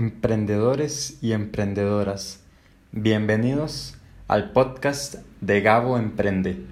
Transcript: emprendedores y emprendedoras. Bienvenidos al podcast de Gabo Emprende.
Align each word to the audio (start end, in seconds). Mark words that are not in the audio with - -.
emprendedores 0.00 1.18
y 1.20 1.32
emprendedoras. 1.32 2.40
Bienvenidos 2.90 3.98
al 4.28 4.52
podcast 4.52 5.16
de 5.42 5.60
Gabo 5.60 5.98
Emprende. 5.98 6.64